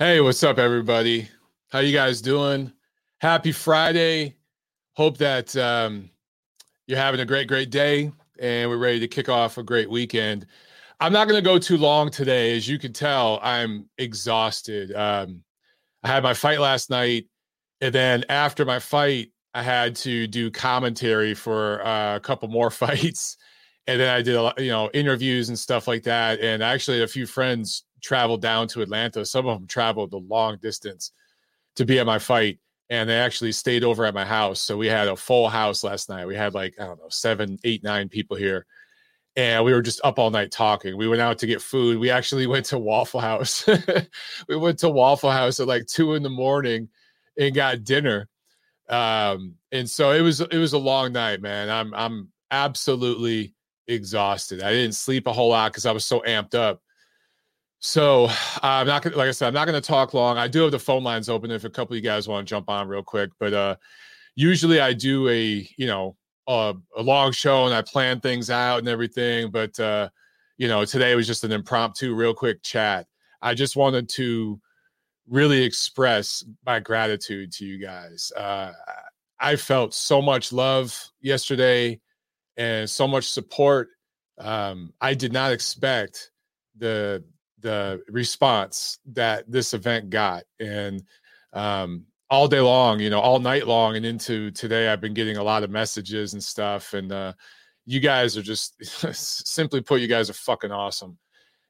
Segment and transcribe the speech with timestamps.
[0.00, 1.28] Hey, what's up, everybody?
[1.72, 2.72] How you guys doing?
[3.20, 4.36] Happy Friday.
[4.92, 6.08] Hope that um,
[6.86, 10.46] you're having a great, great day, and we're ready to kick off a great weekend.
[11.00, 12.56] I'm not going to go too long today.
[12.56, 14.94] As you can tell, I'm exhausted.
[14.94, 15.42] Um,
[16.04, 17.26] I had my fight last night,
[17.80, 22.70] and then after my fight, I had to do commentary for uh, a couple more
[22.84, 23.36] fights,
[23.88, 26.38] and then I did a lot, you know, interviews and stuff like that.
[26.38, 29.24] And actually, a few friends traveled down to Atlanta.
[29.24, 31.12] Some of them traveled the long distance
[31.76, 32.58] to be at my fight,
[32.90, 34.60] and they actually stayed over at my house.
[34.60, 36.26] So we had a full house last night.
[36.26, 38.66] We had like I don't know seven, eight, nine people here,
[39.36, 40.96] and we were just up all night talking.
[40.96, 41.98] We went out to get food.
[41.98, 43.66] We actually went to Waffle House.
[44.48, 46.88] we went to Waffle House at like two in the morning
[47.38, 48.28] and got dinner.
[48.88, 51.70] Um, and so it was it was a long night, man.
[51.70, 53.54] I'm I'm absolutely
[53.86, 54.62] exhausted.
[54.62, 56.82] I didn't sleep a whole lot because I was so amped up.
[57.80, 58.30] So uh,
[58.62, 60.36] I'm not gonna, like I said, I'm not going to talk long.
[60.36, 62.50] I do have the phone lines open if a couple of you guys want to
[62.50, 63.30] jump on real quick.
[63.38, 63.76] But uh,
[64.34, 66.16] usually I do a you know
[66.48, 69.50] a, a, long show and I plan things out and everything.
[69.50, 70.08] But uh,
[70.56, 73.06] you know today was just an impromptu, real quick chat.
[73.40, 74.60] I just wanted to
[75.28, 78.32] really express my gratitude to you guys.
[78.36, 78.72] Uh,
[79.38, 82.00] I felt so much love yesterday
[82.56, 83.90] and so much support.
[84.38, 86.32] Um, I did not expect
[86.76, 87.22] the
[87.60, 90.44] the response that this event got.
[90.60, 91.02] And
[91.52, 95.38] um, all day long you know all night long and into today i've been getting
[95.38, 96.94] a lot of messages and stuff.
[96.94, 97.32] And uh,
[97.86, 98.74] you guys are just
[99.14, 101.18] simply put you guys are fucking awesome.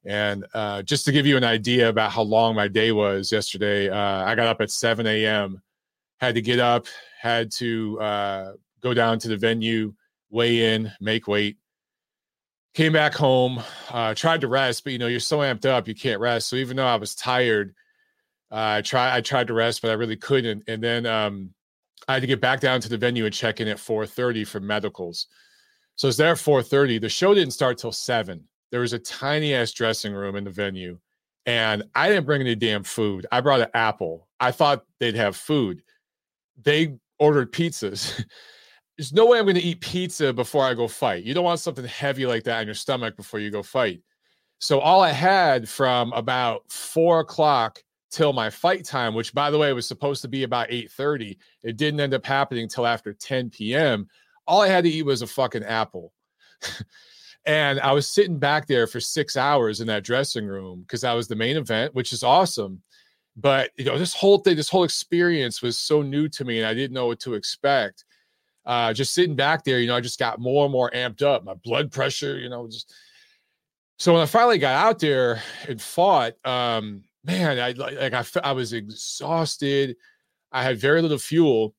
[0.05, 3.89] And uh, just to give you an idea about how long my day was yesterday
[3.89, 5.63] uh, i got up at 7 a.m
[6.21, 6.87] had to get up
[7.21, 9.95] had to uh, go down to the venue
[10.31, 11.57] weigh in make weight
[12.79, 15.97] came back home, uh, tried to rest, but you know, you're so amped up, you
[15.97, 16.49] can't rest.
[16.49, 17.75] So even though I was tired,
[18.53, 20.63] uh, I tried I tried to rest, but I really couldn't.
[20.69, 21.53] And then um,
[22.07, 24.61] I had to get back down to the venue and check in at 4:30 for
[24.61, 25.27] medicals.
[25.97, 27.01] So I was there at 4:30.
[27.01, 28.45] The show didn't start till seven.
[28.71, 31.01] There was a tiny ass dressing room in the venue,
[31.47, 33.27] and I didn't bring any damn food.
[33.33, 34.29] I brought an apple.
[34.39, 35.83] I thought they'd have food.
[36.63, 38.25] They ordered pizzas.
[38.99, 41.23] there's no way I'm going to eat pizza before I go fight.
[41.23, 44.03] You don't want something heavy like that on your stomach before you go fight.
[44.59, 47.79] So all I had from about four o'clock
[48.11, 51.77] till my fight time, which by the way was supposed to be about 8:30, it
[51.77, 54.09] didn't end up happening until after 10 p.m.
[54.49, 56.13] All I had to eat was a fucking apple.
[57.47, 61.13] and I was sitting back there for six hours in that dressing room because that
[61.13, 62.83] was the main event, which is awesome.
[63.37, 66.67] But you know, this whole thing, this whole experience was so new to me, and
[66.67, 68.05] I didn't know what to expect
[68.69, 71.43] uh, just sitting back there, you know, I just got more and more amped up.
[71.43, 72.93] My blood pressure, you know, just
[73.99, 78.53] so when I finally got out there and fought, um, man, I like I, I
[78.53, 79.97] was exhausted.
[80.53, 81.75] I had very little fuel,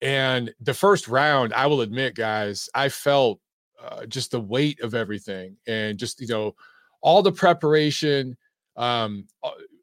[0.00, 3.40] and the first round, I will admit, guys, I felt
[3.82, 6.54] uh, just the weight of everything, and just you know,
[7.00, 8.36] all the preparation.
[8.76, 9.26] Um,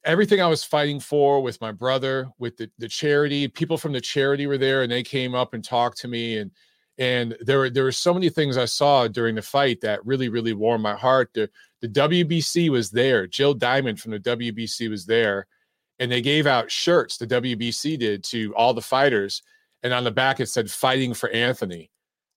[0.05, 3.99] everything I was fighting for with my brother, with the, the charity, people from the
[3.99, 6.38] charity were there and they came up and talked to me.
[6.38, 6.51] And
[6.97, 10.29] and there were there were so many things I saw during the fight that really,
[10.29, 11.31] really warmed my heart.
[11.33, 11.49] The
[11.81, 13.27] the WBC was there.
[13.27, 15.47] Jill Diamond from the WBC was there.
[15.99, 19.41] And they gave out shirts, the WBC did to all the fighters.
[19.83, 21.91] And on the back it said fighting for Anthony.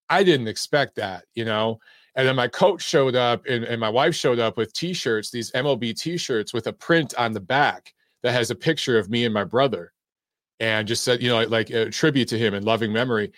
[0.08, 1.80] I didn't expect that, you know.
[2.18, 5.30] And then my coach showed up and, and my wife showed up with t shirts,
[5.30, 9.08] these MLB t shirts with a print on the back that has a picture of
[9.08, 9.92] me and my brother
[10.58, 13.30] and just said, you know, like a tribute to him and loving memory.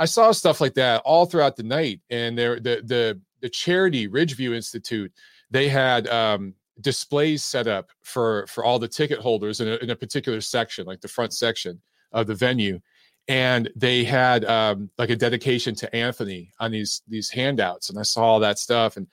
[0.00, 2.00] I saw stuff like that all throughout the night.
[2.10, 5.12] And there, the, the, the charity Ridgeview Institute,
[5.52, 9.90] they had um, displays set up for, for all the ticket holders in a, in
[9.90, 11.80] a particular section, like the front section
[12.10, 12.80] of the venue
[13.28, 18.02] and they had um, like a dedication to Anthony on these these handouts, and I
[18.02, 19.06] saw all that stuff, and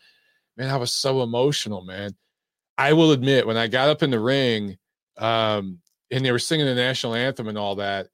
[0.57, 2.15] man, I was so emotional, man.
[2.77, 4.77] I will admit, when I got up in the ring,
[5.17, 5.79] um,
[6.09, 8.07] and they were singing the national anthem and all that,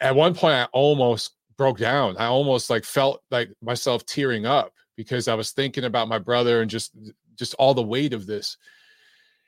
[0.00, 2.16] at one point I almost broke down.
[2.16, 6.62] I almost like felt like myself tearing up because I was thinking about my brother
[6.62, 6.92] and just
[7.36, 8.56] just all the weight of this.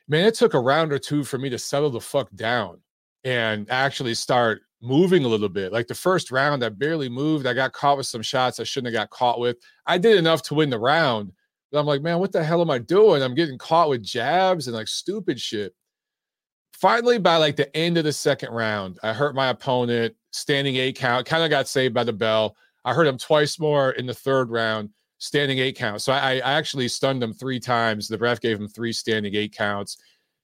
[0.08, 2.81] Man, it took a round or two for me to settle the fuck down
[3.25, 5.72] and actually start moving a little bit.
[5.72, 7.46] Like the first round, I barely moved.
[7.46, 9.56] I got caught with some shots I shouldn't have got caught with.
[9.86, 11.32] I did enough to win the round.
[11.70, 13.22] But I'm like, man, what the hell am I doing?
[13.22, 15.75] I'm getting caught with jabs and like stupid shit.
[16.72, 20.96] Finally, by like the end of the second round, I hurt my opponent, standing eight
[20.96, 22.56] count, kind of got saved by the bell.
[22.84, 26.00] I hurt him twice more in the third round, standing eight count.
[26.02, 28.08] So I, I actually stunned him three times.
[28.08, 29.98] The ref gave him three standing eight counts.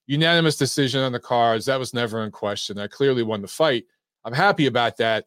[0.07, 1.67] unanimous decision on the cards.
[1.67, 2.79] That was never in question.
[2.79, 3.85] I clearly won the fight.
[4.25, 5.27] I'm happy about that.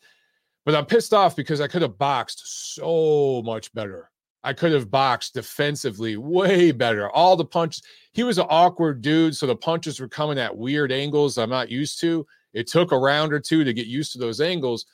[0.66, 4.12] But I'm pissed off because I could have boxed so much better.
[4.44, 7.10] I could have boxed defensively way better.
[7.10, 7.84] All the punches.
[8.14, 11.70] He was an awkward dude, so the punches were coming at weird angles I'm not
[11.70, 12.26] used to.
[12.54, 14.86] It took a round or two to get used to those angles.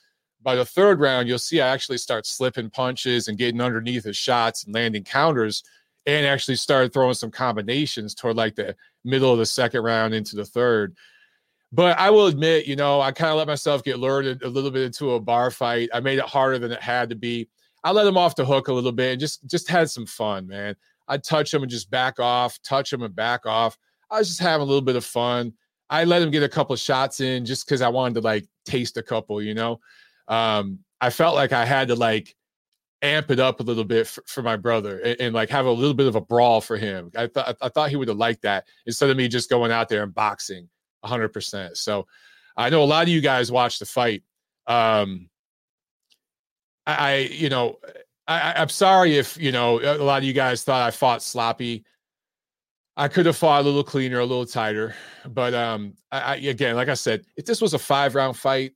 [0.42, 4.18] By the third round, you'll see I actually start slipping punches and getting underneath his
[4.18, 5.64] shots and landing counters
[6.06, 10.36] and actually started throwing some combinations toward like the middle of the second round into
[10.36, 10.96] the third.
[11.74, 14.70] But I will admit, you know, I kind of let myself get lured a little
[14.70, 15.90] bit into a bar fight.
[15.92, 17.50] I made it harder than it had to be.
[17.84, 20.48] I let him off the hook a little bit and just just had some fun,
[20.48, 20.76] man.
[21.08, 23.76] I'd touch him and just back off, touch him and back off.
[24.12, 25.52] I was just having a little bit of fun.
[25.90, 28.96] I let him get a couple shots in just because I wanted to like taste
[28.98, 29.80] a couple, you know.
[30.28, 32.36] Um, I felt like I had to like
[33.02, 35.72] amp it up a little bit for, for my brother and, and, like have a
[35.72, 37.10] little bit of a brawl for him.
[37.18, 39.90] I thought I thought he would have liked that instead of me just going out
[39.90, 40.70] there and boxing
[41.04, 41.78] 100%.
[41.78, 42.08] So
[42.56, 44.24] I know a lot of you guys watched the fight.
[44.68, 45.30] Um,
[46.86, 47.80] I, I you know,
[48.28, 51.86] I, I'm sorry if you know a lot of you guys thought I fought sloppy.
[52.96, 54.96] I could have fought a little cleaner, a little tighter,
[55.26, 58.74] but um, I, I again, like I said, if this was a five round fight,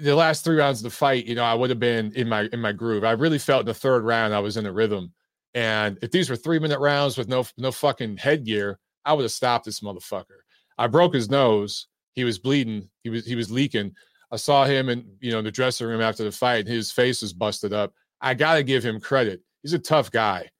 [0.00, 2.48] the last three rounds of the fight, you know, I would have been in my
[2.52, 3.04] in my groove.
[3.04, 5.12] I really felt in the third round I was in a rhythm.
[5.54, 9.32] And if these were three minute rounds with no no fucking headgear, I would have
[9.32, 10.42] stopped this motherfucker.
[10.78, 11.86] I broke his nose.
[12.14, 12.88] He was bleeding.
[13.02, 13.92] He was he was leaking.
[14.30, 16.66] I saw him in you know the dressing room after the fight.
[16.66, 17.92] His face was busted up.
[18.20, 19.42] I gotta give him credit.
[19.62, 20.50] He's a tough guy,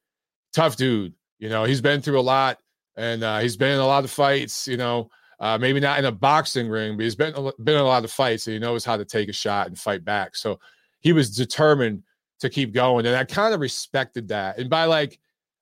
[0.53, 1.15] tough dude.
[1.39, 2.59] You know, he's been through a lot,
[2.97, 4.69] and uh, he's been in a lot of fights.
[4.69, 5.11] You know,
[5.41, 8.11] uh, maybe not in a boxing ring, but he's been been in a lot of
[8.11, 10.37] fights, so he knows how to take a shot and fight back.
[10.37, 10.61] So
[11.01, 12.03] he was determined
[12.41, 14.59] to keep going, and I kind of respected that.
[14.59, 15.19] And by like,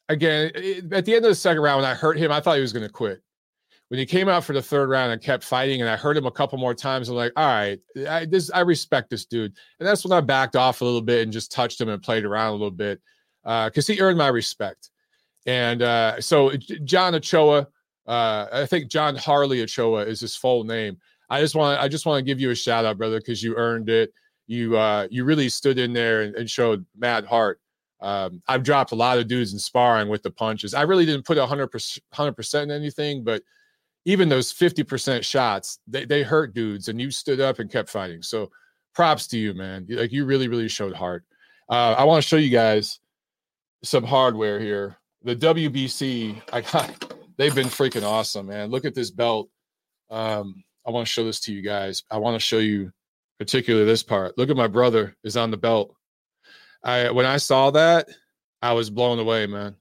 [0.08, 2.56] again, it, at the end of the second round, when I hurt him, I thought
[2.56, 3.22] he was to quit.
[3.88, 6.26] When he came out for the third round and kept fighting, and I heard him
[6.26, 7.78] a couple more times, I'm like, all right,
[8.08, 11.22] I, this I respect this dude, and that's when I backed off a little bit
[11.22, 13.00] and just touched him and played around a little bit
[13.42, 14.90] because uh, he earned my respect.
[15.46, 16.52] And uh, so
[16.84, 17.68] John Ochoa
[18.06, 20.98] uh, I think John Harley Ochoa is his full name.
[21.30, 23.54] I just want I just want to give you a shout out, brother, because you
[23.56, 24.12] earned it.
[24.46, 27.60] You uh, you really stood in there and, and showed mad heart.
[28.00, 30.74] Um, I've dropped a lot of dudes in sparring with the punches.
[30.74, 33.42] I really didn't put 100 percent in anything, but
[34.04, 38.22] even those 50% shots, they, they hurt dudes, and you stood up and kept fighting.
[38.22, 38.50] So
[38.94, 39.86] props to you, man.
[39.88, 41.24] Like you really, really showed heart.
[41.68, 43.00] Uh, I want to show you guys
[43.82, 44.98] some hardware here.
[45.22, 48.70] The WBC, I got they've been freaking awesome, man.
[48.70, 49.48] Look at this belt.
[50.10, 52.04] Um, I want to show this to you guys.
[52.10, 52.92] I want to show you
[53.38, 54.36] particularly this part.
[54.36, 55.94] Look at my brother is on the belt.
[56.82, 58.08] I when I saw that,
[58.60, 59.76] I was blown away, man.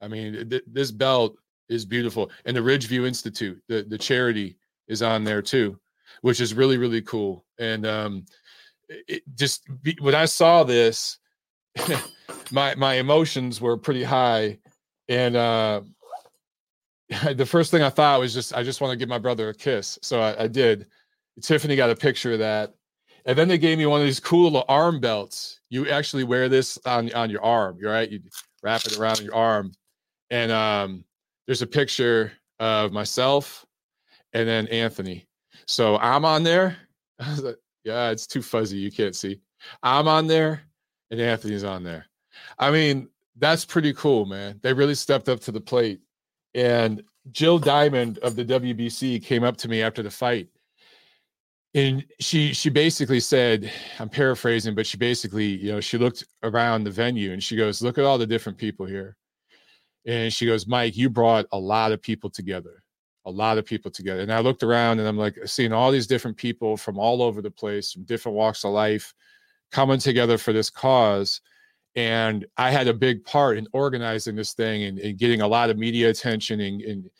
[0.00, 1.36] I mean, th- this belt
[1.68, 4.56] is beautiful, and the Ridgeview Institute, the the charity,
[4.88, 5.78] is on there too,
[6.22, 7.44] which is really really cool.
[7.58, 8.26] And um,
[8.88, 9.68] it just
[10.00, 11.18] when I saw this,
[12.50, 14.58] my my emotions were pretty high,
[15.08, 15.82] and uh,
[17.34, 19.54] the first thing I thought was just I just want to give my brother a
[19.54, 19.98] kiss.
[20.02, 20.86] So I, I, did.
[21.42, 22.74] Tiffany got a picture of that.
[23.24, 25.60] And then they gave me one of these cool little arm belts.
[25.70, 28.10] You actually wear this on on your arm, right?
[28.10, 28.20] You
[28.62, 29.72] wrap it around your arm.
[30.30, 31.04] And um,
[31.48, 33.64] there's a picture of myself
[34.34, 35.26] and then Anthony.
[35.66, 36.76] So I'm on there.
[37.84, 38.76] Yeah, it's too fuzzy.
[38.76, 39.40] You can't see.
[39.82, 40.60] I'm on there
[41.10, 42.04] and Anthony's on there.
[42.58, 44.60] I mean, that's pretty cool, man.
[44.62, 46.00] They really stepped up to the plate
[46.54, 50.48] and Jill Diamond of the WBC came up to me after the fight.
[51.72, 56.84] And she she basically said, I'm paraphrasing, but she basically, you know, she looked around
[56.84, 59.17] the venue and she goes, Look at all the different people here.
[60.08, 62.82] And she goes, Mike, you brought a lot of people together,
[63.24, 64.22] a lot of people together.
[64.22, 67.40] And I looked around and I'm like seeing all these different people from all over
[67.40, 69.14] the place, from different walks of life,
[69.70, 71.40] coming together for this cause
[71.98, 75.68] and I had a big part in organizing this thing and, and getting a lot
[75.68, 77.10] of media attention and, and,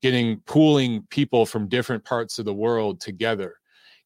[0.00, 3.56] getting pooling people from different parts of the world together,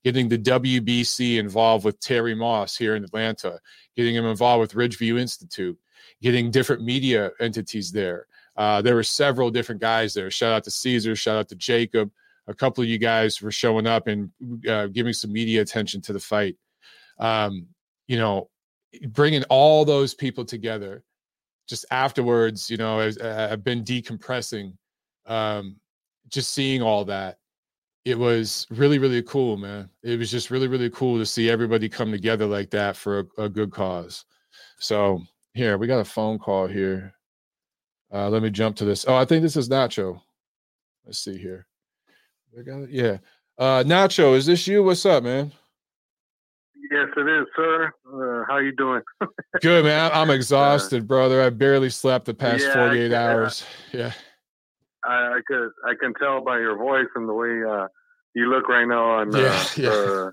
[0.03, 3.61] getting the WBC involved with Terry Moss here in Atlanta,
[3.97, 5.79] getting him involved with Ridgeview Institute,
[6.23, 8.27] getting different media entities there.
[8.57, 10.31] Uh, there were several different guys there.
[10.31, 12.11] Shout out to Caesar, shout out to Jacob.
[12.49, 14.31] A couple of you guys were showing up and
[14.69, 16.57] uh, giving some media attention to the fight.
[17.19, 17.67] Um,
[18.07, 18.49] you know,
[19.09, 21.05] bringing all those people together
[21.69, 24.73] just afterwards you know uh, i've been decompressing
[25.27, 25.77] um
[26.29, 27.39] just seeing all that
[28.05, 31.89] it was really really cool man it was just really really cool to see everybody
[31.89, 34.25] come together like that for a, a good cause
[34.79, 35.21] so
[35.59, 37.13] here we got a phone call here
[38.13, 40.21] uh let me jump to this oh i think this is nacho
[41.05, 41.67] let's see here
[42.91, 43.19] Yeah.
[43.59, 44.83] Uh, Nacho, is this you?
[44.85, 45.53] What's up, man?
[46.91, 47.93] Yes, it is, sir.
[48.07, 49.03] Uh, how you doing?
[49.61, 50.11] Good, man.
[50.15, 51.43] I'm uh, exhausted, uh, brother.
[51.43, 53.65] I barely slept the past yeah, 48 hours.
[53.93, 54.13] Yeah.
[55.05, 57.87] I, I, could I can tell by your voice and the way uh,
[58.35, 59.91] you look right now on uh, yeah, yeah.
[59.91, 60.33] The,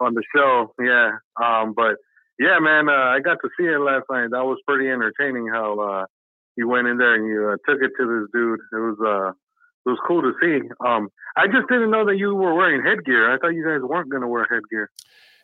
[0.00, 0.74] on the show.
[0.80, 1.12] Yeah.
[1.42, 1.96] Um, but
[2.38, 4.30] yeah, man, uh, I got to see it last night.
[4.30, 5.48] That was pretty entertaining.
[5.48, 6.06] How
[6.56, 8.60] you went in there and you took it to this dude.
[8.72, 10.68] It was uh, it was cool to see.
[10.84, 13.32] Um, I just didn't know that you were wearing headgear.
[13.32, 14.90] I thought you guys weren't going to wear headgear.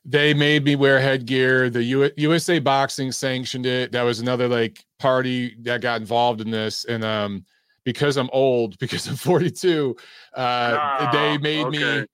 [0.05, 1.71] They made me wear headgear.
[1.71, 3.93] The U- USA Boxing sanctioned it.
[3.93, 7.45] That was another like party that got involved in this, and um,
[7.85, 9.97] because I'm old, because I'm 42,
[10.35, 10.71] uh,
[11.13, 12.01] they ah, made okay.
[12.01, 12.07] me.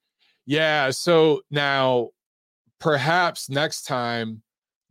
[0.46, 0.90] Yeah.
[0.90, 2.10] So now,
[2.80, 4.42] perhaps next time,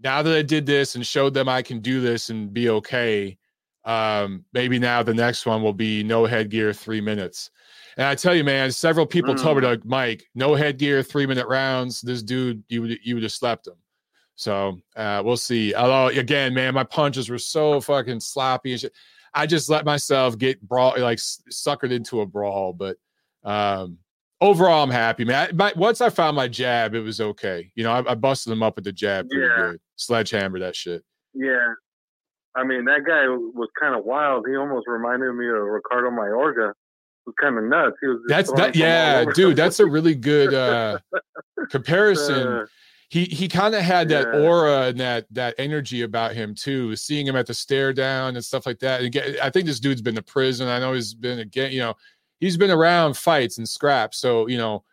[0.03, 3.37] now that I did this and showed them I can do this and be okay,
[3.85, 7.49] um, maybe now the next one will be no headgear, three minutes.
[7.97, 9.41] And I tell you, man, several people mm.
[9.41, 9.69] told me mm.
[9.69, 12.01] like, Mike, no headgear, three minute rounds.
[12.01, 13.75] This dude, you would you would have slept him.
[14.35, 15.75] So uh, we'll see.
[15.75, 18.93] Although again, man, my punches were so fucking sloppy and shit.
[19.33, 22.73] I just let myself get brawl like suckered into a brawl.
[22.73, 22.97] But
[23.43, 23.99] um,
[24.43, 25.49] overall, I'm happy, man.
[25.49, 27.71] I, my, once I found my jab, it was okay.
[27.75, 29.71] You know, I, I busted them up with the jab pretty yeah.
[29.71, 29.81] good.
[29.95, 31.03] Sledgehammer that shit.
[31.33, 31.73] Yeah,
[32.55, 34.45] I mean, that guy was kind of wild.
[34.47, 36.69] He almost reminded me of Ricardo Mayorga.
[36.69, 36.75] It
[37.25, 37.95] was kind of nuts.
[38.01, 39.55] He was that's that, yeah, dude.
[39.55, 40.99] That's a really good uh,
[41.69, 42.47] comparison.
[42.47, 42.65] Uh,
[43.09, 44.39] he he kind of had that yeah.
[44.39, 46.95] aura and that that energy about him too.
[46.95, 48.99] Seeing him at the stare down and stuff like that.
[48.99, 50.67] And again, I think this dude's been to prison.
[50.67, 51.71] I know he's been again.
[51.71, 51.93] You know,
[52.43, 54.17] he's been around fights and scraps.
[54.17, 54.83] So you know,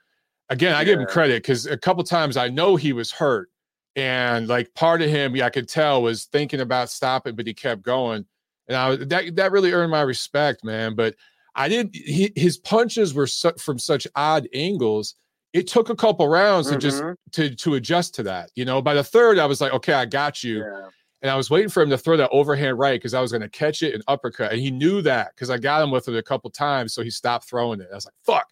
[0.49, 0.85] again, I yeah.
[0.85, 3.51] give him credit because a couple times I know he was hurt
[3.97, 7.55] and like part of him, yeah, I could tell was thinking about stopping, but he
[7.55, 8.25] kept going,
[8.69, 10.95] and I was that that really earned my respect, man.
[10.95, 11.17] But
[11.55, 11.95] I didn't.
[11.95, 15.17] He, his punches were su- from such odd angles.
[15.53, 16.77] It took a couple rounds mm-hmm.
[16.77, 17.13] to just mm-hmm.
[17.33, 18.51] to to adjust to that.
[18.55, 20.59] You know, by the third, I was like, okay, I got you.
[20.59, 20.89] Yeah.
[21.23, 23.43] And I was waiting for him to throw that overhand right because I was going
[23.43, 24.53] to catch it and uppercut.
[24.53, 26.95] And he knew that because I got him with it a couple times.
[26.95, 27.89] So he stopped throwing it.
[27.93, 28.47] I was like, fuck.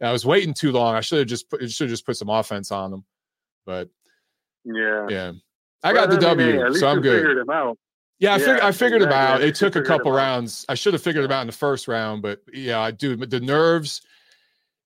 [0.00, 0.94] And I was waiting too long.
[0.94, 3.04] I should have just put should just put some offense on him.
[3.66, 3.88] But
[4.64, 5.06] yeah.
[5.08, 5.32] Yeah.
[5.82, 7.44] I got the W, so I'm good.
[8.18, 9.06] Yeah, I, fig- I figured exactly.
[9.06, 9.42] him out.
[9.42, 10.64] It took a couple rounds.
[10.68, 13.16] I should have figured him out in the first round, but yeah, I do.
[13.16, 14.00] The nerves,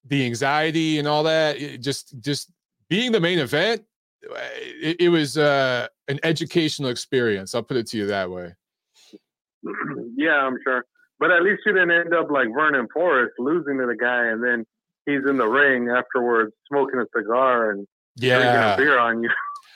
[0.07, 1.81] the anxiety, and all that.
[1.81, 2.51] just, just
[2.89, 3.85] being the main event,
[4.23, 7.55] it, it was uh, an educational experience.
[7.55, 8.55] I'll put it to you that way.
[10.17, 10.85] yeah, I'm sure.
[11.21, 14.43] But at least you didn't end up like Vernon Forrest losing to the guy, and
[14.43, 14.65] then
[15.05, 17.87] he's in the ring afterwards smoking a cigar and
[18.17, 18.37] yeah.
[18.39, 19.31] drinking a beer on you.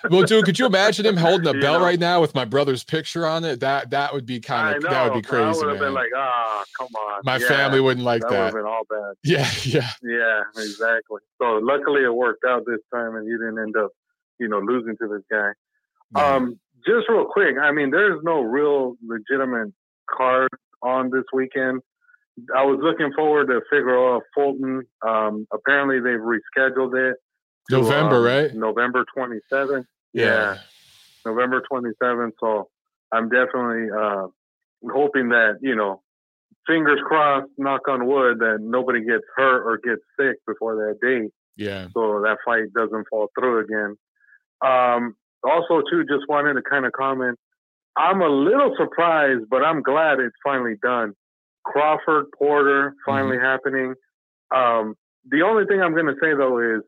[0.11, 1.85] well, dude, could you imagine him holding a bell know?
[1.85, 3.61] right now with my brother's picture on it?
[3.61, 5.43] That that would be kind of that would be crazy.
[5.43, 7.23] I would have been like, ah, oh, come on.
[7.25, 8.31] My yeah, family wouldn't like that.
[8.31, 9.15] That would have been all bad.
[9.25, 11.21] Yeah, yeah, yeah, exactly.
[11.41, 13.91] So luckily it worked out this time, and you didn't end up,
[14.39, 15.51] you know, losing to this guy.
[16.17, 16.35] Yeah.
[16.35, 19.73] Um, just real quick, I mean, there's no real legitimate
[20.11, 20.51] card
[20.83, 21.81] on this weekend.
[22.55, 24.83] I was looking forward to Figueroa Fulton.
[25.07, 27.17] Um, apparently they've rescheduled it.
[27.71, 28.55] November, um, right?
[28.55, 29.85] November 27th.
[30.13, 30.25] Yeah.
[30.25, 30.59] yeah.
[31.25, 32.33] November 27th.
[32.41, 32.69] So
[33.13, 34.27] I'm definitely uh,
[34.91, 36.03] hoping that, you know,
[36.67, 41.31] fingers crossed, knock on wood, that nobody gets hurt or gets sick before that date.
[41.57, 41.89] Yeah.
[41.93, 43.97] So that fight doesn't fall through again.
[44.63, 47.39] Um, also, too, just wanted to kind of comment.
[47.97, 51.15] I'm a little surprised, but I'm glad it's finally done.
[51.65, 53.45] Crawford Porter finally mm-hmm.
[53.45, 53.95] happening.
[54.55, 54.95] Um,
[55.31, 56.83] the only thing I'm going to say though is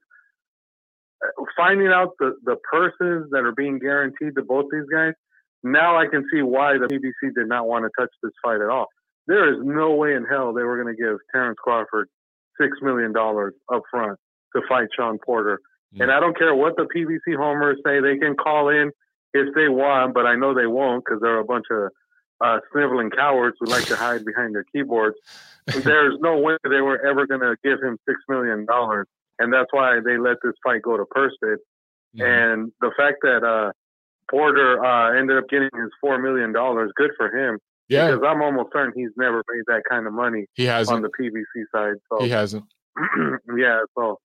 [1.56, 5.12] finding out the, the purses that are being guaranteed to both these guys,
[5.62, 8.68] now I can see why the PBC did not want to touch this fight at
[8.68, 8.86] all.
[9.26, 12.08] There is no way in hell they were going to give Terrence Crawford
[12.60, 14.18] six million dollars up front
[14.54, 15.60] to fight Shawn Porter.
[16.02, 18.90] And I don't care what the PBC homers say; they can call in
[19.32, 21.90] if they want, but I know they won't because they're a bunch of
[22.40, 25.16] uh, sniveling cowards who like to hide behind their keyboards.
[25.66, 29.06] There's no way they were ever going to give him six million dollars
[29.38, 31.58] and that's why they let this fight go to purse bid.
[32.16, 32.22] Mm-hmm.
[32.22, 33.72] And the fact that uh,
[34.30, 37.58] Porter uh, ended up getting his four million dollars, good for him.
[37.88, 40.46] Yeah, because I'm almost certain he's never made that kind of money.
[40.54, 41.96] He hasn't on the PBC side.
[42.08, 42.64] So he hasn't.
[43.56, 44.18] yeah, so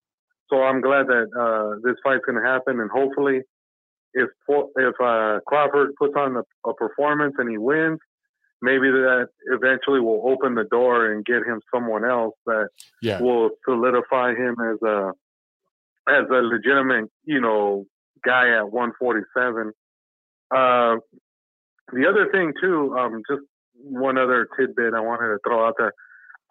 [0.50, 3.42] so I'm glad that uh, this fight's going to happen, and hopefully,
[4.14, 8.00] if if uh, Crawford puts on a, a performance and he wins,
[8.62, 12.70] maybe that eventually will open the door and get him someone else that
[13.02, 13.22] yeah.
[13.22, 15.12] will solidify him as a
[16.08, 17.86] as a legitimate, you know,
[18.26, 19.72] guy at 147.
[20.52, 20.96] Uh,
[21.94, 23.44] the other thing too, um, just
[23.76, 25.94] one other tidbit I wanted to throw out there.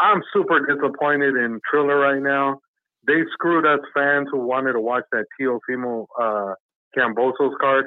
[0.01, 2.61] I'm super disappointed in Triller right now.
[3.07, 6.55] They screwed us fans who wanted to watch that Teofimo uh,
[6.97, 7.87] Kambosos card.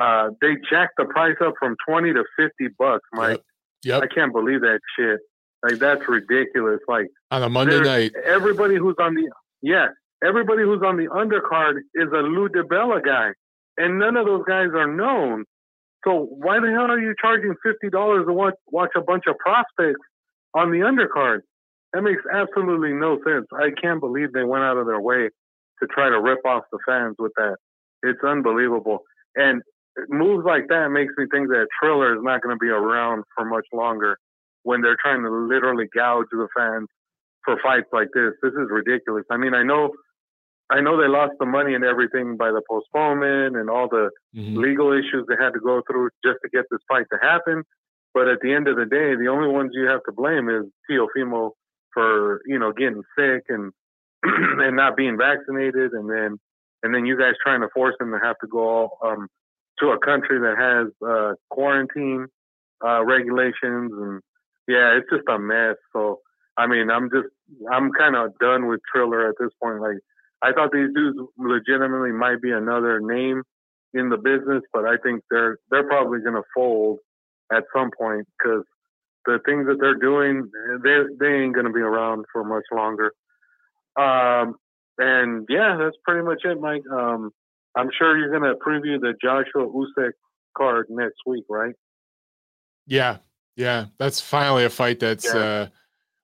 [0.00, 3.42] Uh, they jacked the price up from twenty to fifty bucks, Mike.
[3.84, 4.02] Yep.
[4.02, 4.02] yep.
[4.02, 5.20] I can't believe that shit.
[5.62, 6.80] Like that's ridiculous.
[6.88, 9.30] Like on a Monday night, everybody who's on the
[9.60, 9.88] yeah,
[10.24, 13.30] everybody who's on the undercard is a Lou DiBella guy,
[13.76, 15.44] and none of those guys are known.
[16.04, 19.36] So why the hell are you charging fifty dollars to watch watch a bunch of
[19.38, 20.00] prospects
[20.54, 21.40] on the undercard?
[21.92, 23.46] That makes absolutely no sense.
[23.52, 25.28] I can't believe they went out of their way
[25.80, 27.56] to try to rip off the fans with that.
[28.02, 29.00] It's unbelievable.
[29.36, 29.62] And
[30.08, 33.44] moves like that makes me think that Triller is not going to be around for
[33.44, 34.16] much longer
[34.62, 36.88] when they're trying to literally gouge the fans
[37.44, 38.32] for fights like this.
[38.42, 39.24] This is ridiculous.
[39.30, 39.90] I mean, I know,
[40.70, 44.56] I know they lost the money and everything by the postponement and all the mm-hmm.
[44.56, 47.64] legal issues they had to go through just to get this fight to happen.
[48.14, 50.64] But at the end of the day, the only ones you have to blame is
[50.88, 51.52] Teofimo
[51.92, 53.72] for you know getting sick and
[54.22, 56.38] and not being vaccinated, and then
[56.82, 59.28] and then you guys trying to force them to have to go um,
[59.80, 62.26] to a country that has uh, quarantine
[62.84, 64.20] uh, regulations, and
[64.68, 65.76] yeah, it's just a mess.
[65.92, 66.20] So
[66.56, 67.28] I mean, I'm just
[67.70, 69.80] I'm kind of done with Triller at this point.
[69.80, 69.98] Like
[70.42, 73.42] I thought these dudes legitimately might be another name
[73.94, 76.98] in the business, but I think they're they're probably going to fold
[77.52, 78.64] at some point because
[79.26, 80.50] the things that they're doing,
[80.82, 83.12] they they ain't gonna be around for much longer.
[83.98, 84.56] Um,
[84.98, 86.82] and yeah, that's pretty much it, Mike.
[86.90, 87.30] Um,
[87.76, 90.12] I'm sure you're gonna preview the Joshua Usyk
[90.56, 91.74] card next week, right?
[92.86, 93.18] Yeah,
[93.56, 95.40] yeah, that's finally a fight that's yeah.
[95.40, 95.66] uh,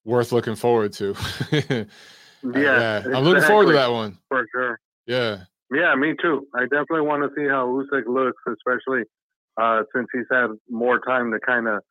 [0.04, 1.14] worth looking forward to.
[1.52, 1.84] yeah, uh,
[2.44, 3.02] yeah.
[3.04, 3.22] I'm exactly.
[3.22, 4.80] looking forward to that one for sure.
[5.06, 6.46] Yeah, yeah, me too.
[6.54, 9.04] I definitely want to see how Usyk looks, especially
[9.60, 11.82] uh, since he's had more time to kind of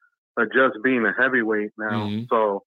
[0.45, 2.08] just being a heavyweight now.
[2.08, 2.23] Mm-hmm.
[2.30, 2.63] So,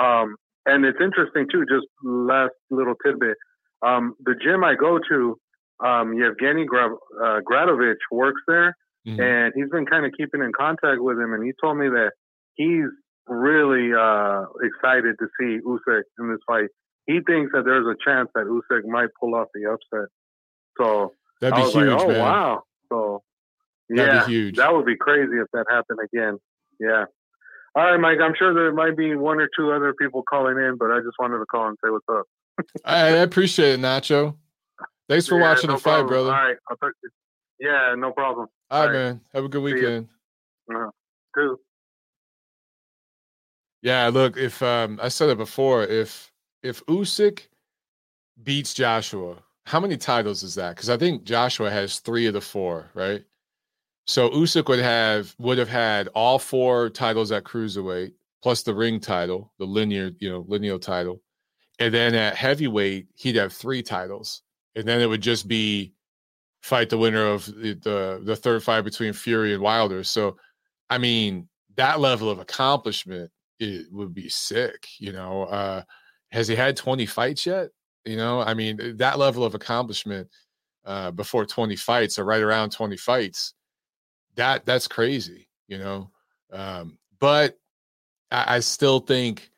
[0.00, 1.64] um, and it's interesting too.
[1.68, 3.36] Just last little tidbit:
[3.82, 5.38] um, the gym I go to,
[5.84, 8.76] um, Yevgeny Gra- uh, Gradovich works there,
[9.06, 9.20] mm-hmm.
[9.20, 12.12] and he's been kind of keeping in contact with him, and he told me that
[12.54, 12.90] he's
[13.26, 16.68] really uh, excited to see Usyk in this fight.
[17.06, 20.08] He thinks that there's a chance that Usyk might pull off the upset.
[20.78, 22.20] So that'd be huge, like, oh, man.
[22.20, 22.62] wow.
[22.90, 23.22] So
[23.88, 24.56] That'd yeah, huge.
[24.56, 26.38] That would be crazy if that happened again.
[26.80, 27.04] Yeah.
[27.74, 28.18] All right, Mike.
[28.22, 31.16] I'm sure there might be one or two other people calling in, but I just
[31.18, 32.24] wanted to call and say what's up.
[32.84, 34.36] I, appreciate it, Nacho.
[35.08, 36.30] Thanks for yeah, watching no the fight, brother.
[36.30, 36.56] All right.
[36.70, 37.10] I'll talk to you.
[37.68, 38.48] Yeah, no problem.
[38.70, 39.20] All, All right, man.
[39.32, 40.08] Have a good weekend.
[40.70, 40.90] Uh-huh.
[41.36, 41.58] Too.
[43.82, 47.46] Yeah, look, if um I said it before, if if Usyk
[48.42, 49.36] beats Joshua,
[49.66, 50.76] how many titles is that?
[50.76, 53.24] Because I think Joshua has three of the four, right?
[54.08, 59.00] So Usyk would have would have had all four titles at cruiserweight, plus the ring
[59.00, 61.20] title, the linear, you know, lineal title,
[61.78, 64.42] and then at heavyweight he'd have three titles,
[64.74, 65.92] and then it would just be
[66.62, 70.02] fight the winner of the the, the third fight between Fury and Wilder.
[70.02, 70.38] So,
[70.88, 74.88] I mean, that level of accomplishment it would be sick.
[74.98, 75.82] You know, uh,
[76.32, 77.68] has he had twenty fights yet?
[78.06, 80.28] You know, I mean, that level of accomplishment
[80.86, 83.52] uh, before twenty fights or right around twenty fights
[84.38, 86.10] that that's crazy, you know.
[86.52, 87.58] Um, but
[88.30, 89.50] I, I, still think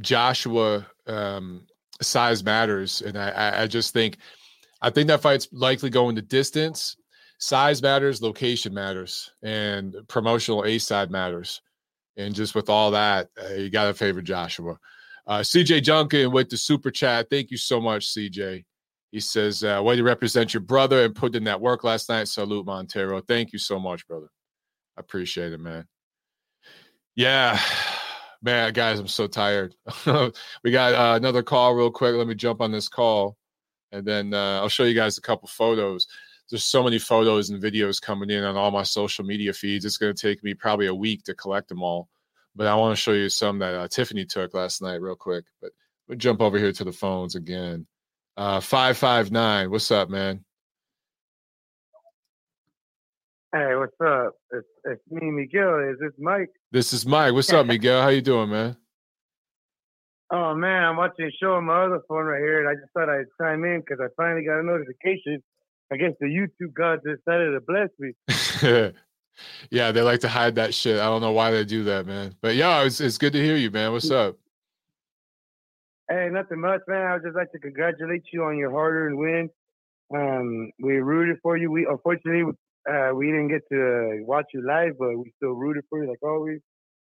[0.00, 1.66] Joshua um,
[2.02, 4.18] size matters, and I, I just think
[4.82, 6.96] I think that fight's likely going the distance.
[7.38, 11.62] Size matters, location matters, and promotional A side matters.
[12.18, 14.76] And just with all that, uh, you got to favor Joshua.
[15.26, 17.28] Uh, CJ Junkin with the super chat.
[17.30, 18.64] Thank you so much, CJ.
[19.10, 22.28] He says, uh, way to represent your brother and put in that work last night.
[22.28, 23.20] Salute, Montero.
[23.20, 24.28] Thank you so much, brother.
[24.96, 25.86] I appreciate it, man.
[27.16, 27.60] Yeah,
[28.42, 29.74] man, guys, I'm so tired.
[30.06, 32.14] we got uh, another call real quick.
[32.14, 33.36] Let me jump on this call
[33.92, 36.06] and then uh, I'll show you guys a couple photos.
[36.48, 39.84] There's so many photos and videos coming in on all my social media feeds.
[39.84, 42.08] It's going to take me probably a week to collect them all.
[42.56, 45.44] But I want to show you some that uh, Tiffany took last night, real quick.
[45.60, 45.70] But
[46.08, 47.86] we'll jump over here to the phones again.
[48.40, 49.70] Uh, 559.
[49.70, 50.42] What's up, man?
[53.52, 54.32] Hey, what's up?
[54.50, 55.80] It's, it's me, Miguel.
[55.90, 56.48] Is this Mike?
[56.72, 57.34] This is Mike.
[57.34, 58.00] What's up, Miguel?
[58.00, 58.76] How you doing, man?
[60.32, 62.92] Oh man, I'm watching a show on my other phone right here, and I just
[62.92, 65.42] thought I'd chime in because I finally got a notification.
[65.92, 68.92] I guess the YouTube gods decided to bless me.
[69.72, 71.00] yeah, they like to hide that shit.
[71.00, 72.36] I don't know why they do that, man.
[72.40, 73.90] But yeah, it's it's good to hear you, man.
[73.90, 74.36] What's up?
[76.10, 77.06] Hey, nothing much, man.
[77.06, 79.48] I would just like to congratulate you on your hard-earned win.
[80.12, 81.70] Um, we rooted for you.
[81.70, 82.52] We unfortunately
[82.90, 86.22] uh, we didn't get to watch you live, but we still rooted for you like
[86.22, 86.58] always.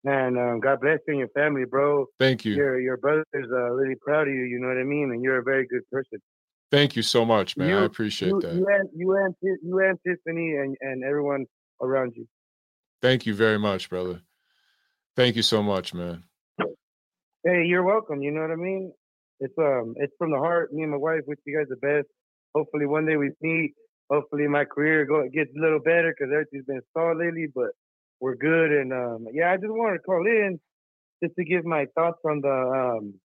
[0.06, 2.06] And um, God bless you and your family, bro.
[2.20, 2.54] Thank you.
[2.54, 4.42] Your your brother's uh, really proud of you.
[4.44, 5.12] You know what I mean?
[5.12, 6.20] And you're a very good person.
[6.70, 7.70] Thank you so much, man.
[7.70, 8.54] You- I appreciate you, that.
[8.54, 11.46] You and you and you and Tiffany and and everyone
[11.82, 12.28] around you.
[13.02, 14.22] Thank you very much, brother.
[15.16, 16.24] Thank you so much, man.
[17.46, 18.22] Hey, you're welcome.
[18.22, 18.94] You know what I mean?
[19.42, 20.72] It's um, it's from the heart.
[20.72, 22.08] Me and my wife wish you guys the best.
[22.56, 23.74] Hopefully, one day we meet.
[24.10, 27.48] Hopefully, my career go gets a little better because everything's been stalled lately.
[27.54, 27.72] But
[28.22, 30.58] we're good, and um, yeah, I just wanted to call in
[31.22, 33.16] just to give my thoughts on the um.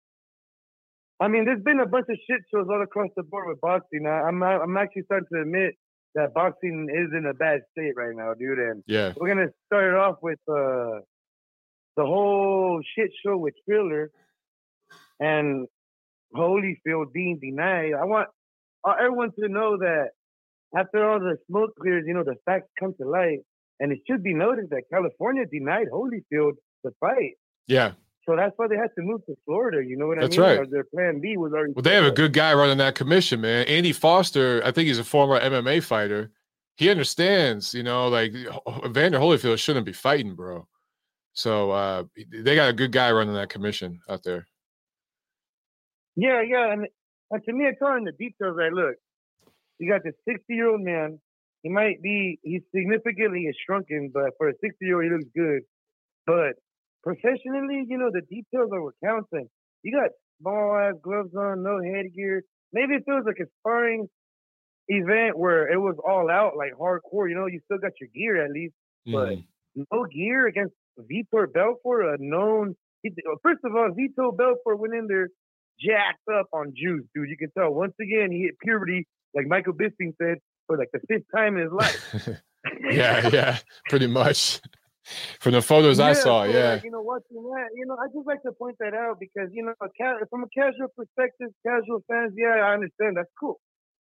[1.20, 4.04] I mean, there's been a bunch of shit shows all across the board with boxing.
[4.07, 5.74] I, I'm I'm actually starting to admit
[6.16, 8.59] that boxing is in a bad state right now, dude.
[8.59, 9.12] And Yeah.
[9.16, 11.00] we're gonna start it off with uh,
[11.98, 14.12] the whole shit show with Triller
[15.18, 15.66] and
[16.34, 17.92] Holyfield being denied.
[18.00, 18.28] I want
[18.87, 20.11] everyone to know that
[20.76, 23.40] after all the smoke clears, you know the facts come to light,
[23.80, 26.52] and it should be noted that California denied Holyfield
[26.84, 27.32] the fight.
[27.66, 27.92] Yeah.
[28.26, 29.82] So that's why they had to move to Florida.
[29.84, 30.48] You know what That's I mean?
[30.48, 30.68] That's right.
[30.68, 31.72] Or their plan B was already.
[31.72, 33.66] Well, they have a good guy running that commission, man.
[33.66, 36.30] Andy Foster, I think he's a former MMA fighter.
[36.76, 38.32] He understands, you know, like
[38.84, 40.68] Vander Holyfield shouldn't be fighting, bro.
[41.38, 44.48] So uh they got a good guy running that commission out there.
[46.16, 46.88] Yeah, yeah, and,
[47.31, 48.57] and to me, it's all in the details.
[48.59, 48.96] Like, look,
[49.79, 51.20] you got this sixty-year-old man.
[51.62, 55.62] He might be he's significantly shrunken, but for a sixty-year-old, he looks good.
[56.27, 56.57] But
[57.05, 59.29] professionally, you know, the details are what counts.
[59.31, 59.48] And
[59.85, 62.42] you got small ass gloves on, no headgear.
[62.72, 64.09] Maybe it feels like a sparring
[64.88, 68.44] event where it was all out, like hardcore, you know, you still got your gear
[68.44, 68.74] at least.
[69.07, 69.46] But Mhm.
[69.92, 72.76] no gear against Vitor Belfort, a known.
[73.42, 75.28] First of all, Vitor Belfort went in there
[75.80, 77.28] jacked up on juice, dude.
[77.28, 77.72] You can tell.
[77.72, 81.64] Once again, he hit puberty, like Michael Bisping said, for like the fifth time in
[81.64, 82.28] his life.
[82.90, 83.58] yeah, yeah,
[83.88, 84.61] pretty much.
[85.40, 86.72] From the photos I saw, so, yeah.
[86.72, 89.48] Like, you know, watching that, you know, I just like to point that out because
[89.54, 89.72] you know,
[90.28, 93.61] from a casual perspective, casual fans, yeah, I understand that's cool,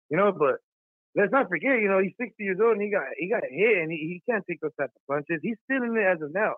[0.10, 0.58] you know, but.
[1.16, 3.78] Let's not forget, you know, he's 60 years old and he got he got hit
[3.78, 5.42] and he, he can't take those types of punches.
[5.44, 6.56] He's still in it as of now.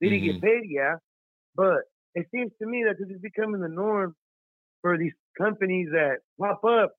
[0.00, 0.62] Did he get paid?
[0.68, 0.96] Yeah.
[1.56, 1.82] But
[2.14, 4.14] it seems to me that this is becoming the norm
[4.82, 6.92] for these companies that pop up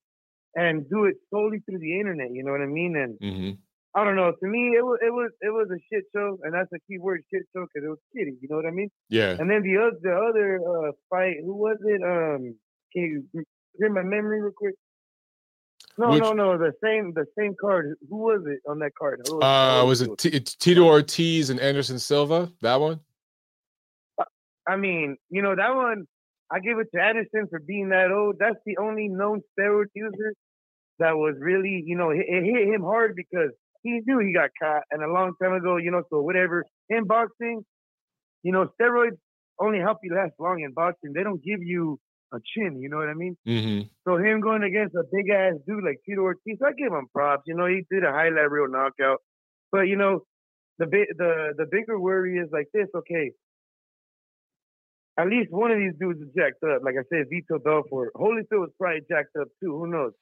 [0.56, 2.32] and do it solely through the internet.
[2.32, 2.96] You know what I mean?
[2.96, 3.52] And hmm
[3.96, 4.32] I don't know.
[4.32, 7.00] To me, it was it was it was a shit show, and that's a key
[7.00, 8.38] word, shit show, because it was kidding.
[8.40, 8.90] You know what I mean?
[9.10, 9.36] Yeah.
[9.40, 12.02] And then the other the other uh, fight, who was it?
[12.04, 12.56] Um,
[12.94, 13.02] can
[13.34, 13.44] you
[13.80, 14.76] hear my memory real quick?
[16.00, 16.58] No, Which- no, no.
[16.58, 17.98] The same the same card.
[18.10, 19.20] Who was it on that card?
[19.28, 22.50] Who Uh who was it T- Tito Ortiz and Anderson Silva?
[22.62, 23.02] That one?
[24.66, 26.06] I mean, you know, that one,
[26.50, 28.38] I give it to Anderson for being that old.
[28.40, 30.34] That's the only known steroid user
[31.00, 33.50] that was really, you know, it, it hit him hard because
[33.84, 36.66] he knew he got caught and a long time ago, you know, so whatever.
[36.88, 37.66] In boxing,
[38.44, 39.18] you know, steroids
[39.60, 41.12] only help you last long in boxing.
[41.12, 42.00] They don't give you
[42.34, 43.36] a chin, you know what I mean?
[43.46, 47.08] hmm So him going against a big ass dude like Tito Ortiz, I give him
[47.14, 47.44] props.
[47.48, 49.20] You know, he did a highlight reel knockout.
[49.72, 50.22] But you know,
[50.80, 52.88] the the the bigger worry is like this.
[52.96, 53.32] Okay,
[55.18, 56.82] at least one of these dudes is jacked up.
[56.84, 59.78] Like I said, Vito Belfort, Holyfield was probably jacked up too.
[59.78, 60.14] Who knows?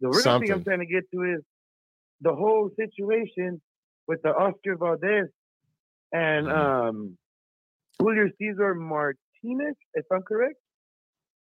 [0.00, 1.42] The real thing I'm trying to get to is
[2.20, 3.60] the whole situation
[4.08, 5.28] with the Oscar Valdez
[6.12, 6.88] and Mhm.
[6.88, 7.18] um
[7.98, 10.56] Julio Cesar Martinez, if I'm correct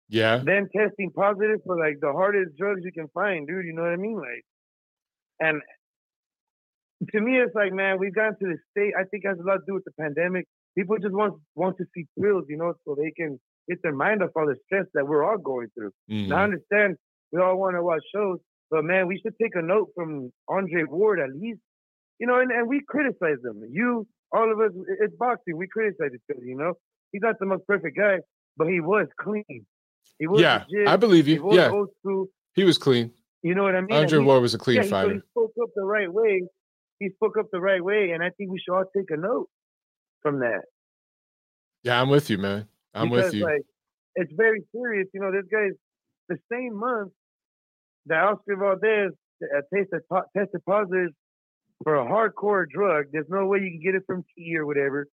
[0.08, 0.40] Yeah.
[0.44, 3.66] Then testing positive for like the hardest drugs you can find, dude.
[3.66, 4.16] You know what I mean?
[4.16, 4.44] Like,
[5.40, 5.62] and
[7.12, 8.92] to me, it's like, man, we've gotten to the state.
[8.98, 10.46] I think it has a lot to do with the pandemic.
[10.76, 14.22] People just want want to see thrills, you know, so they can get their mind
[14.22, 15.92] off all the stress that we're all going through.
[16.10, 16.28] Mhm.
[16.28, 16.96] Now, I understand
[17.32, 18.38] we all want to watch shows,
[18.70, 21.60] but man, we should take a note from Andre Ward at least,
[22.18, 23.62] you know, and, and we criticize them.
[23.70, 25.56] You, all of us, it's boxing.
[25.56, 26.74] We criticize each other, you know.
[27.12, 28.18] He's not the most perfect guy,
[28.56, 29.66] but he was clean.
[30.18, 30.88] He was Yeah, legit.
[30.88, 31.44] I believe He you.
[31.44, 32.26] was Yeah, school.
[32.54, 33.12] he was clean.
[33.42, 33.90] You know what I mean?
[33.92, 35.14] And Andre Ward was a clean yeah, fighter.
[35.14, 36.42] he spoke up the right way.
[36.98, 39.48] He spoke up the right way, and I think we should all take a note
[40.22, 40.62] from that.
[41.85, 42.66] Yeah, I'm with you, man.
[42.94, 43.44] I'm because, with you.
[43.44, 43.62] Like,
[44.16, 45.07] it's very serious.
[45.14, 45.74] You know, this guy's
[46.28, 47.12] the same month
[48.07, 50.00] that Oscar Valdez uh, tested,
[50.37, 51.11] tested positive
[51.85, 53.07] for a hardcore drug.
[53.12, 55.07] There's no way you can get it from tea or whatever.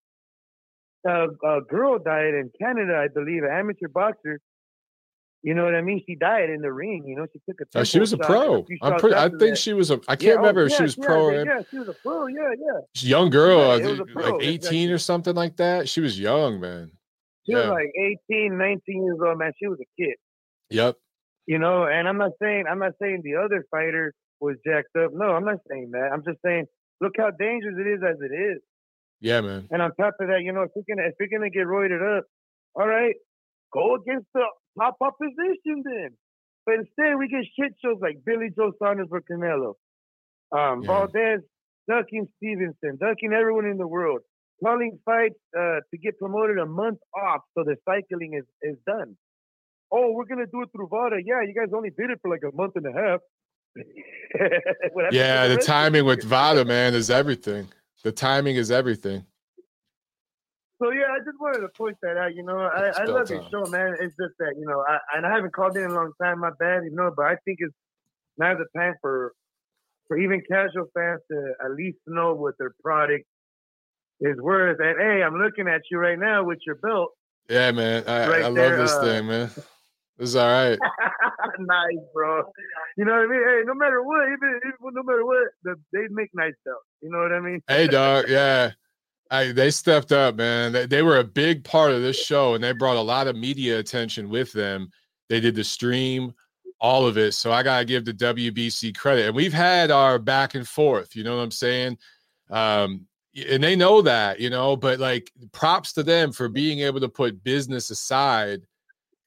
[1.08, 4.40] Uh, a girl died in Canada, I believe, an amateur boxer.
[5.46, 6.02] You know what I mean?
[6.08, 7.04] She died in the ring.
[7.06, 7.80] You know, she took a.
[7.80, 8.66] Uh, she was a pro.
[8.82, 9.16] I'm pretty.
[9.16, 9.58] I think that.
[9.60, 10.00] she was a.
[10.08, 11.30] I can't Yeah, oh, remember if yeah, she was yeah, pro.
[11.30, 12.26] yeah, or Yeah, she was a pro.
[12.26, 12.80] Yeah, yeah.
[12.96, 14.92] She's a young girl, uh, like 18 exactly.
[14.92, 15.88] or something like that.
[15.88, 16.90] She was young, man.
[17.46, 17.60] She Yeah.
[17.60, 17.92] was like
[18.32, 19.52] 18, 19 years old, man.
[19.60, 20.16] She was a kid.
[20.72, 20.96] Yep.
[21.46, 25.12] You know, and I'm not saying I'm not saying the other fighter was jacked up.
[25.14, 26.10] No, I'm not saying that.
[26.12, 26.66] I'm just saying
[27.02, 28.62] look how dangerous it is as it is.
[29.22, 29.68] Yeah, man.
[29.70, 32.02] And on top of that, you know, if you're gonna if you're gonna get roided
[32.18, 32.24] up,
[32.74, 33.14] all right,
[33.74, 34.46] go against the
[34.80, 36.10] top opposition then.
[36.66, 39.74] But instead, we get shit shows like Billy Joe Saunders for Canelo,
[40.52, 40.88] um, Yeah.
[40.88, 41.42] Valdez
[41.88, 44.22] ducking Stevenson, ducking everyone in the world,
[44.64, 49.16] calling fights uh, to get promoted a month off so the cycling is is done.
[49.92, 51.18] Oh, we're gonna do it through VADA.
[51.24, 53.20] Yeah, you guys only did it for like a month and a half.
[54.94, 56.24] What happened to Yeah, the timing with?
[56.24, 57.68] Vada, man, is everything.
[58.04, 59.26] The timing is everything.
[60.82, 62.36] So yeah, I just wanted to point that out.
[62.36, 63.96] You know, I, I love your show, man.
[64.00, 66.40] It's just that you know, I and I haven't called in in a long time.
[66.40, 67.74] My bad, you know, but I think it's
[68.38, 69.34] now the time for
[70.08, 73.26] for even casual fans to at least know what their product
[74.20, 74.80] is worth.
[74.80, 77.12] And hey, I'm looking at you right now with your belt.
[77.50, 78.04] Yeah, man.
[78.08, 79.50] I, Right I love there, this uh, thing, man.
[80.18, 80.80] It's all right.
[81.60, 82.44] nice, bro.
[82.98, 83.42] You know what I mean?
[83.48, 86.86] Hey, no matter what, even, even no matter what, the, they make nice belts.
[87.02, 87.62] You know what I mean?
[87.68, 88.26] Hey, dog.
[88.30, 88.72] Yeah.
[89.32, 90.72] I, they stepped up, man.
[90.72, 93.36] They, they were a big part of this show and they brought a lot of
[93.36, 94.90] media attention with them.
[95.30, 96.34] They did the stream,
[96.80, 97.34] all of it.
[97.34, 99.28] So I got to give the WBC credit.
[99.28, 101.98] And we've had our back and forth, you know what I'm saying?
[102.52, 103.08] Um,
[103.50, 107.10] and they know that, you know, but like props to them for being able to
[107.10, 108.62] put business aside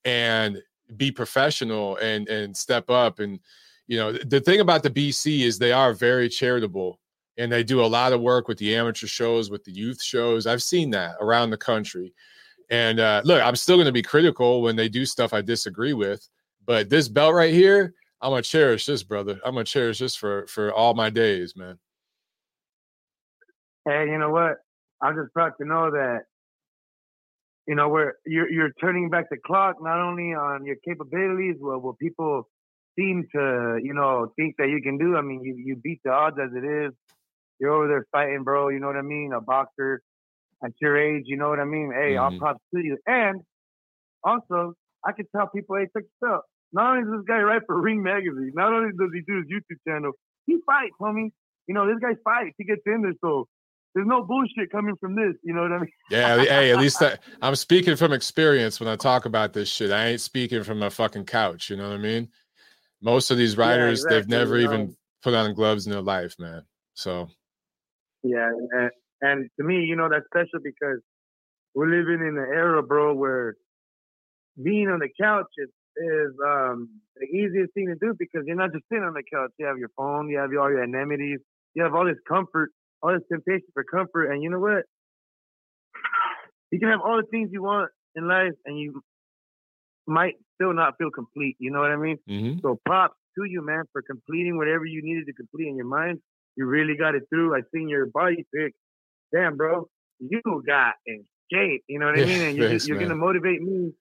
[0.04, 0.62] and
[0.96, 3.38] be professional and and step up and
[3.86, 6.98] you know the thing about the BC is they are very charitable
[7.38, 10.46] and they do a lot of work with the amateur shows with the youth shows
[10.46, 12.12] i've seen that around the country
[12.70, 15.94] and uh, look i'm still going to be critical when they do stuff i disagree
[15.94, 16.28] with
[16.66, 19.98] but this belt right here i'm going to cherish this brother i'm going to cherish
[19.98, 21.78] this for for all my days man
[23.88, 24.58] Hey, you know what?
[25.00, 26.24] I'm just proud to know that
[27.66, 31.78] you know we're you're you're turning back the clock not only on your capabilities, well,
[31.78, 32.46] what people
[32.98, 35.16] seem to you know think that you can do.
[35.16, 36.92] I mean, you you beat the odds as it is.
[37.60, 38.68] You're over there fighting, bro.
[38.68, 39.32] You know what I mean?
[39.32, 40.00] A boxer
[40.64, 41.24] at your age.
[41.26, 41.92] You know what I mean?
[41.92, 42.38] Hey, all Mhm.
[42.38, 42.98] props to you.
[43.06, 43.42] And
[44.24, 46.42] also, I can tell people, hey, check this out.
[46.72, 49.46] Not only does this guy write for Ring Magazine, not only does he do his
[49.46, 50.12] YouTube channel,
[50.46, 51.30] he fights, homie.
[51.66, 52.54] You know, this guy fights.
[52.58, 53.46] He gets in there, so
[53.94, 55.34] there's no bullshit coming from this.
[55.42, 55.92] You know what I mean?
[56.10, 59.90] yeah hey at least I, i'm speaking from experience when i talk about this shit
[59.92, 62.28] i ain't speaking from a fucking couch you know what i mean
[63.02, 66.62] most of these Yeah, writers they've never even put on gloves in their life man
[66.94, 67.28] so
[68.22, 71.00] Yeah, and, and to me, you know, that's special because
[71.74, 73.54] we're living in an era, bro, where
[74.62, 78.72] being on the couch is, is um, the easiest thing to do because you're not
[78.72, 79.50] just sitting on the couch.
[79.58, 81.40] You have your phone, you have all your amenities,
[81.74, 82.70] you have all this comfort,
[83.02, 84.84] all this temptation for comfort, and you know what?
[86.70, 89.02] You can have all the things you want in life, and you
[90.06, 91.56] might still not feel complete.
[91.58, 92.18] You know what I mean?
[92.28, 92.60] mhm.
[92.62, 96.18] So props to you, man, for completing whatever you needed to complete in your mind.
[96.58, 97.54] You really got it through.
[97.54, 98.74] I seen your body pic.
[99.32, 101.84] Damn, bro, you got in shape.
[101.86, 102.42] You know what I mean?
[102.42, 103.92] And you're, you're gonna motivate me.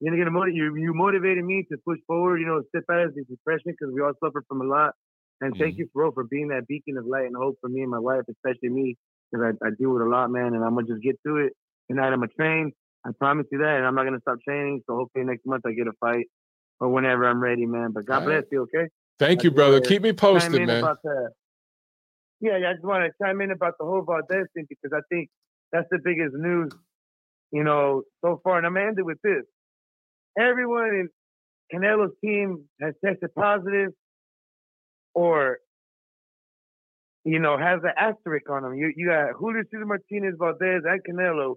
[0.00, 0.74] You're gonna motivate you.
[0.74, 2.38] You motivated me to push forward.
[2.40, 4.94] You know, step out of this depression because we all suffer from a lot.
[5.40, 5.78] And thank Mhm.
[5.78, 8.22] you, bro, for being that beacon of light and hope for me and my wife,
[8.28, 8.96] especially me,
[9.30, 10.54] because I, I deal with a lot, man.
[10.54, 11.52] And I'm gonna just get through it.
[11.88, 12.72] Tonight I'm gonna train.
[13.06, 14.82] I promise you that, and I'm not gonna stop training.
[14.88, 16.26] So hopefully next month I get a fight
[16.80, 17.92] or whenever I'm ready, man.
[17.92, 18.26] But God right.
[18.26, 18.88] bless you, okay?
[19.20, 20.82] thank I you brother keep me posted man
[22.40, 25.30] yeah, I just want to chime in about the whole Valdez thing because I think
[25.72, 26.72] that's the biggest news,
[27.52, 28.58] you know, so far.
[28.58, 29.44] And I'm gonna end it with this:
[30.38, 31.08] everyone in
[31.72, 33.90] Canelo's team has tested positive,
[35.14, 35.58] or
[37.24, 38.74] you know, has an asterisk on them.
[38.74, 41.56] You you got Julio Cesar Martinez, Valdez, and Canelo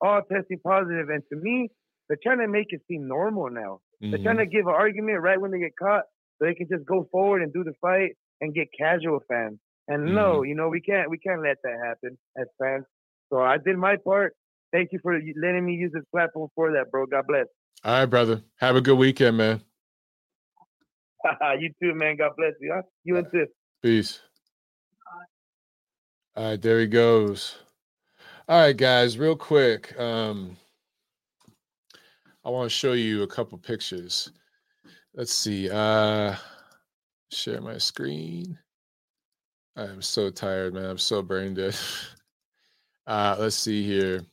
[0.00, 1.08] all testing positive.
[1.10, 1.68] and to me,
[2.08, 3.80] they're trying to make it seem normal now.
[4.00, 4.22] They're Mhm.
[4.24, 6.04] trying to give an argument right when they get caught,
[6.38, 9.60] so they can just go forward and do the fight and get casual fans.
[9.88, 12.84] And no, you know we can't we can't let that happen as fans.
[13.32, 14.34] So I did my part.
[14.72, 17.06] Thank you for letting me use this platform for that, bro.
[17.06, 17.46] God bless.
[17.84, 19.60] all right brother have a good weekend man
[21.58, 22.16] you too, man.
[22.16, 22.72] God bless you.
[22.74, 22.82] Huh?
[23.04, 23.48] You and this.
[23.82, 24.20] Peace.
[26.36, 27.56] All right, there he goes.
[28.48, 29.98] All right, guys, real quick.
[29.98, 30.56] Um,
[32.44, 34.30] I want to show you a couple pictures.
[35.14, 35.68] Let's see.
[35.70, 36.36] Uh,
[37.32, 38.58] share my screen.
[39.76, 40.84] I'm so tired, man.
[40.84, 41.76] I'm so brain dead.
[43.06, 44.24] Uh, let's see here.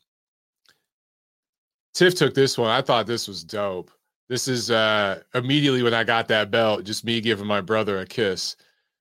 [1.95, 2.69] Tiff took this one.
[2.69, 3.89] I thought this was dope.
[4.29, 8.05] This is uh immediately when I got that belt, just me giving my brother a
[8.05, 8.55] kiss.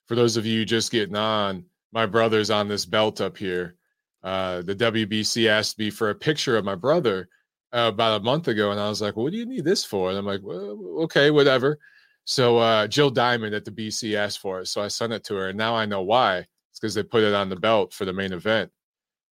[0.06, 3.76] For those of you just getting on, my brother's on this belt up here.
[4.22, 7.28] Uh, the WBC asked me for a picture of my brother
[7.74, 9.84] uh, about a month ago, and I was like, well, "What do you need this
[9.84, 11.78] for?" And I'm like, "Well, okay, whatever."
[12.26, 15.36] So uh, Jill Diamond at the BC asked for it, so I sent it to
[15.36, 16.38] her, and now I know why.
[16.38, 18.70] It's because they put it on the belt for the main event.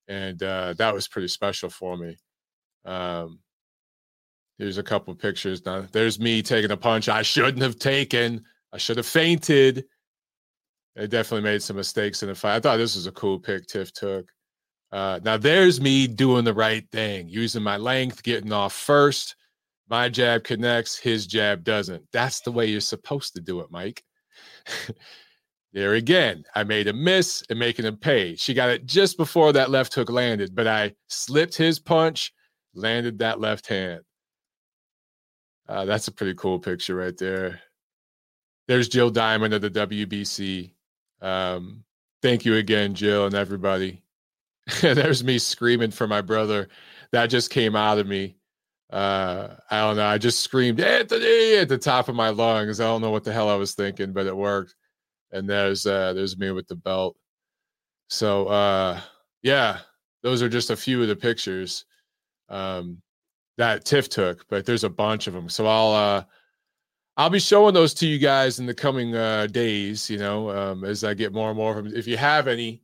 [0.09, 2.17] and uh, that was pretty special for me.
[2.85, 3.41] Um,
[4.59, 5.65] here's a couple pictures.
[5.67, 8.43] Now, there's me taking a punch I shouldn't have taken.
[8.73, 9.85] I should have fainted.
[10.97, 12.57] I definitely made some mistakes in the fight.
[12.57, 14.27] I thought this was a cool pick Tiff took.
[14.93, 19.35] Uh, now there's me doing the right thing, using my length, getting off first.
[19.89, 22.05] My jab connects, his jab doesn't.
[22.13, 24.03] That's the way you're supposed to do it, Mike.
[25.73, 28.35] there again, I made a miss and making him pay.
[28.37, 32.33] She got it just before that left hook landed, but I slipped his punch,
[32.75, 34.01] landed that left hand.
[35.69, 37.61] Uh, that's a pretty cool picture right there.
[38.69, 40.73] There's Jill Diamond of the WBC.
[41.21, 41.85] Um,
[42.23, 44.03] thank you again, Jill, and everybody.
[44.81, 46.69] There's me screaming for my brother.
[47.13, 48.37] That just came out of me.
[48.95, 50.07] Uh, I don't know.
[50.07, 52.79] I just screamed Anthony at the top of my lungs.
[52.79, 54.77] I don't know what the hell I was thinking, but it worked.
[55.33, 57.17] And there's uh, there's me with the belt.
[58.09, 59.01] So uh,
[59.43, 59.81] yeah,
[60.23, 61.87] those are just a few of the pictures
[62.49, 63.03] um,
[63.59, 65.49] that Tiff took, but there's a bunch of them.
[65.49, 66.25] So I'll uh,
[67.17, 70.09] I'll be showing those to you guys in the coming uh, days.
[70.09, 71.93] You know, um, as I get more and more of them.
[71.97, 72.84] If you have any,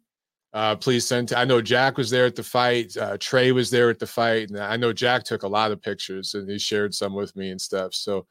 [0.52, 1.28] uh, please send.
[1.28, 2.96] To, I know Jack was there at the fight.
[2.96, 5.80] Uh, Trey was there at the fight, and I know Jack took a lot of
[5.80, 7.94] pictures and he shared some with me and stuff.
[7.94, 8.26] So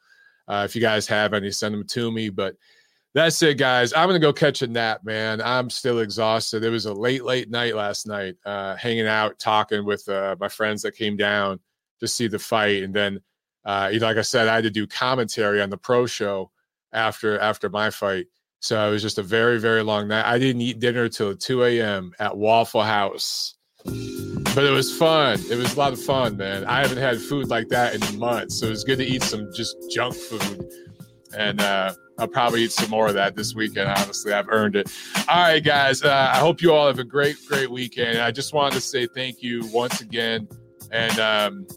[0.47, 2.29] uh, if you guys have any, send them to me.
[2.29, 2.55] But
[3.13, 3.93] that's it, guys.
[3.93, 5.41] I'm gonna go catch a nap, man.
[5.41, 6.63] I'm still exhausted.
[6.63, 10.49] It was a late, late night last night, uh, hanging out, talking with uh, my
[10.49, 11.59] friends that came down
[12.01, 13.19] to see the fight, and then,
[13.65, 16.51] uh, like I said, I had to do commentary on the pro show
[16.93, 18.27] after after my fight.
[18.59, 20.25] So it was just a very, very long night.
[20.25, 22.13] I didn't eat dinner till 2 a.m.
[22.19, 23.55] at Waffle House.
[23.85, 25.39] But it was fun.
[25.49, 26.65] It was a lot of fun, man.
[26.65, 28.59] I haven't had food like that in months.
[28.59, 30.65] So it was good to eat some just junk food.
[31.37, 33.89] And uh, I'll probably eat some more of that this weekend.
[33.89, 34.91] Honestly, I've earned it.
[35.29, 36.03] All right, guys.
[36.03, 38.17] Uh, I hope you all have a great, great weekend.
[38.17, 40.47] I just wanted to say thank you once again.
[40.91, 41.67] And um,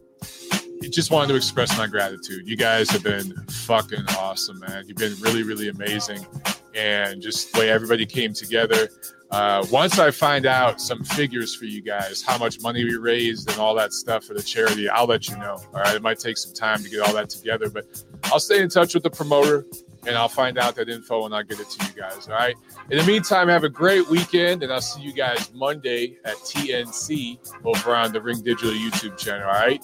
[0.93, 2.47] just wanted to express my gratitude.
[2.47, 4.85] You guys have been fucking awesome, man.
[4.87, 6.27] You've been really, really amazing
[6.75, 8.89] and just the way everybody came together.
[9.31, 13.51] Uh, once I find out some figures for you guys, how much money we raised
[13.51, 15.57] and all that stuff for the charity, I'll let you know.
[15.73, 15.97] All right.
[15.97, 18.93] It might take some time to get all that together, but I'll stay in touch
[18.93, 19.65] with the promoter
[20.07, 22.29] and I'll find out that info and I'll get it to you guys.
[22.29, 22.57] All right.
[22.91, 27.39] In the meantime, have a great weekend and I'll see you guys Monday at TNC
[27.65, 29.49] over on the Ring Digital YouTube channel.
[29.49, 29.83] All right.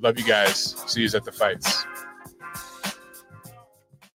[0.00, 0.76] Love you guys.
[0.86, 1.84] See you at the fights.